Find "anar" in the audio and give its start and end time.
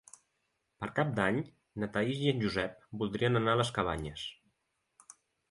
3.43-3.55